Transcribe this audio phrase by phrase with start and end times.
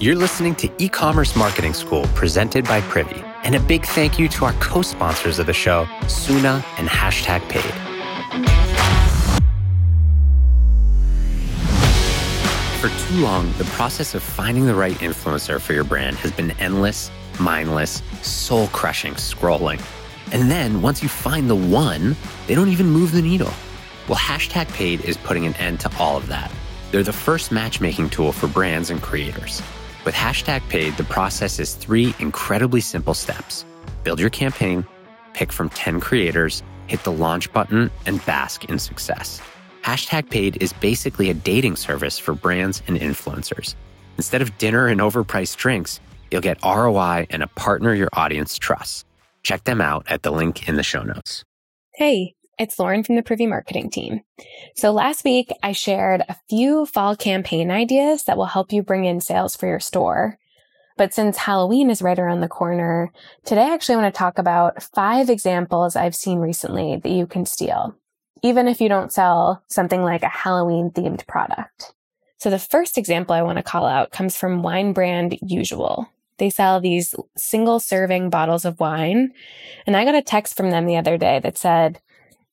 [0.00, 3.20] You're listening to E Commerce Marketing School presented by Privy.
[3.42, 7.40] And a big thank you to our co sponsors of the show, Suna and Hashtag
[7.48, 7.64] Paid.
[12.80, 16.52] For too long, the process of finding the right influencer for your brand has been
[16.60, 17.10] endless,
[17.40, 19.82] mindless, soul crushing scrolling.
[20.30, 22.14] And then once you find the one,
[22.46, 23.52] they don't even move the needle.
[24.06, 26.52] Well, Hashtag Paid is putting an end to all of that.
[26.92, 29.60] They're the first matchmaking tool for brands and creators.
[30.08, 33.66] With Hashtag Paid, the process is three incredibly simple steps
[34.04, 34.86] build your campaign,
[35.34, 39.42] pick from 10 creators, hit the launch button, and bask in success.
[39.82, 43.74] Hashtag Paid is basically a dating service for brands and influencers.
[44.16, 49.04] Instead of dinner and overpriced drinks, you'll get ROI and a partner your audience trusts.
[49.42, 51.44] Check them out at the link in the show notes.
[51.92, 54.22] Hey, it's Lauren from the Privy Marketing team.
[54.74, 59.04] So last week I shared a few fall campaign ideas that will help you bring
[59.04, 60.38] in sales for your store.
[60.96, 63.12] But since Halloween is right around the corner,
[63.44, 67.46] today I actually want to talk about five examples I've seen recently that you can
[67.46, 67.94] steal,
[68.42, 71.94] even if you don't sell something like a Halloween themed product.
[72.38, 76.08] So the first example I want to call out comes from wine brand Usual.
[76.38, 79.32] They sell these single serving bottles of wine.
[79.86, 82.00] And I got a text from them the other day that said,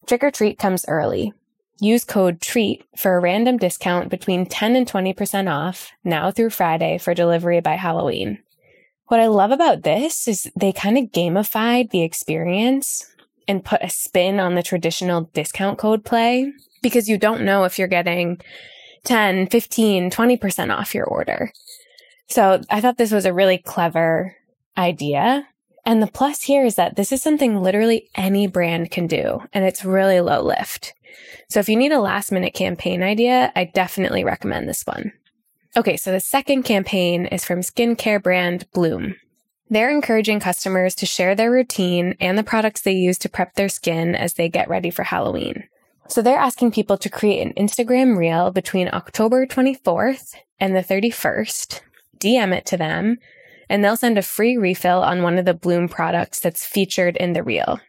[0.07, 1.33] Trick or treat comes early.
[1.79, 6.97] Use code TREAT for a random discount between 10 and 20% off now through Friday
[6.97, 8.39] for delivery by Halloween.
[9.07, 13.05] What I love about this is they kind of gamified the experience
[13.47, 17.77] and put a spin on the traditional discount code play because you don't know if
[17.77, 18.39] you're getting
[19.03, 21.51] 10, 15, 20% off your order.
[22.27, 24.35] So I thought this was a really clever
[24.77, 25.47] idea.
[25.85, 29.63] And the plus here is that this is something literally any brand can do, and
[29.63, 30.93] it's really low lift.
[31.47, 35.13] So if you need a last minute campaign idea, I definitely recommend this one.
[35.77, 39.15] Okay, so the second campaign is from skincare brand Bloom.
[39.69, 43.69] They're encouraging customers to share their routine and the products they use to prep their
[43.69, 45.67] skin as they get ready for Halloween.
[46.07, 51.81] So they're asking people to create an Instagram reel between October 24th and the 31st
[52.19, 53.17] DM it to them,
[53.69, 57.33] and they'll send a free refill on one of the Bloom products that's featured in
[57.33, 57.79] the reel.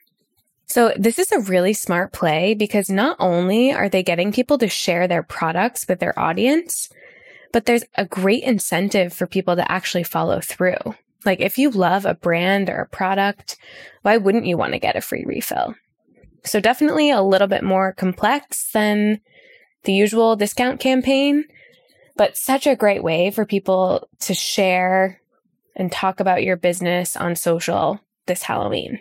[0.67, 4.69] So this is a really smart play because not only are they getting people to
[4.69, 6.89] share their products with their audience,
[7.53, 10.77] but there's a great incentive for people to actually follow through.
[11.25, 13.57] Like if you love a brand or a product,
[14.03, 15.75] why wouldn't you want to get a free refill?
[16.45, 19.21] So definitely a little bit more complex than
[19.85, 21.45] the usual discount campaign,
[22.17, 25.21] but such a great way for people to share
[25.77, 29.01] and talk about your business on social this Halloween.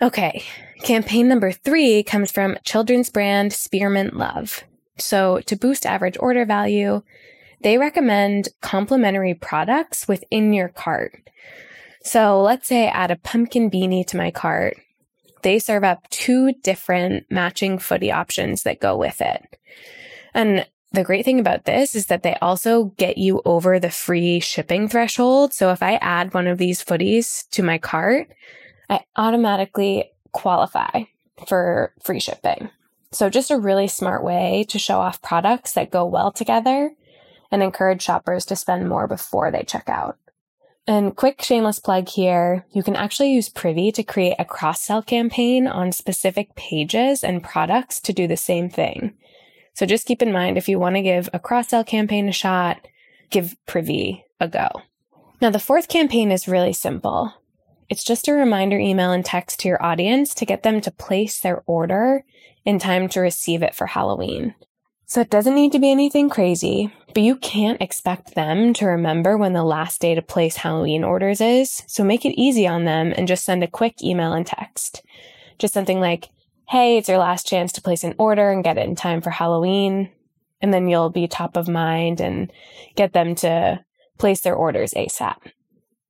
[0.00, 0.42] Okay,
[0.82, 4.64] campaign number three comes from children's brand Spearmint Love.
[4.98, 7.02] So, to boost average order value,
[7.62, 11.30] they recommend complementary products within your cart.
[12.02, 14.78] So, let's say I add a pumpkin beanie to my cart.
[15.42, 19.42] They serve up two different matching footy options that go with it.
[20.34, 24.40] And the great thing about this is that they also get you over the free
[24.40, 25.52] shipping threshold.
[25.52, 28.28] So if I add one of these footies to my cart,
[28.88, 31.04] I automatically qualify
[31.46, 32.70] for free shipping.
[33.12, 36.92] So just a really smart way to show off products that go well together
[37.50, 40.18] and encourage shoppers to spend more before they check out.
[40.88, 45.02] And quick shameless plug here, you can actually use Privy to create a cross sell
[45.02, 49.14] campaign on specific pages and products to do the same thing.
[49.76, 52.32] So just keep in mind if you want to give a cross sell campaign a
[52.32, 52.88] shot,
[53.28, 54.68] give Privy a go.
[55.42, 57.34] Now, the fourth campaign is really simple.
[57.90, 61.38] It's just a reminder email and text to your audience to get them to place
[61.40, 62.24] their order
[62.64, 64.54] in time to receive it for Halloween.
[65.04, 69.36] So it doesn't need to be anything crazy, but you can't expect them to remember
[69.36, 71.82] when the last day to place Halloween orders is.
[71.86, 75.02] So make it easy on them and just send a quick email and text.
[75.58, 76.30] Just something like,
[76.68, 79.30] hey, it's your last chance to place an order and get it in time for
[79.30, 80.10] Halloween.
[80.60, 82.52] And then you'll be top of mind and
[82.96, 83.84] get them to
[84.18, 85.36] place their orders ASAP.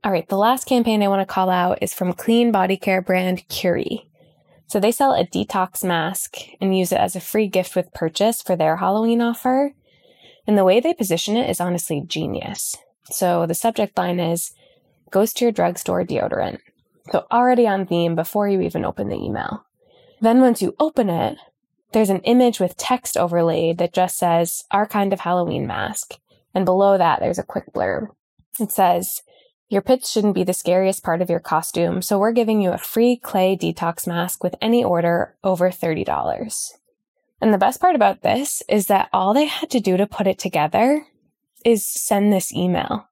[0.05, 3.03] All right, the last campaign I want to call out is from clean body care
[3.03, 4.09] brand Curie.
[4.69, 8.41] So they sell a detox mask and use it as a free gift with purchase
[8.41, 9.73] for their Halloween offer.
[10.47, 12.77] And the way they position it is honestly genius.
[13.11, 14.53] So the subject line is
[15.11, 16.59] goes to your drugstore deodorant.
[17.11, 19.66] So already on theme before you even open the email.
[20.27, 21.39] Then once you open it,
[21.93, 26.15] there's an image with text overlaid that just says our kind of Halloween mask.
[26.53, 28.09] And below that, there's a quick blurb.
[28.59, 29.23] It says,
[29.69, 32.77] your pits shouldn't be the scariest part of your costume, so we're giving you a
[32.77, 36.73] free clay detox mask with any order over $30.
[37.41, 40.27] And the best part about this is that all they had to do to put
[40.27, 41.07] it together
[41.65, 43.07] is send this email.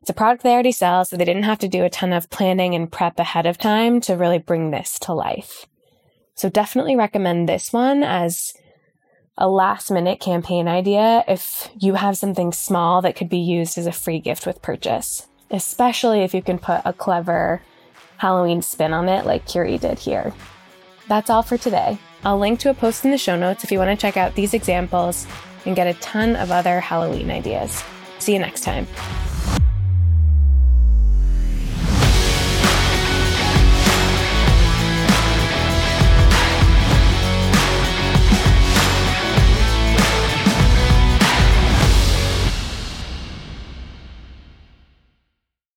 [0.00, 2.28] It's a product they already sell, so they didn't have to do a ton of
[2.28, 5.68] planning and prep ahead of time to really bring this to life.
[6.40, 8.54] So definitely recommend this one as
[9.36, 13.86] a last minute campaign idea if you have something small that could be used as
[13.86, 17.60] a free gift with purchase, especially if you can put a clever
[18.16, 20.32] Halloween spin on it like Curie did here.
[21.08, 21.98] That's all for today.
[22.24, 24.34] I'll link to a post in the show notes if you want to check out
[24.34, 25.26] these examples
[25.66, 27.84] and get a ton of other Halloween ideas.
[28.18, 28.86] See you next time.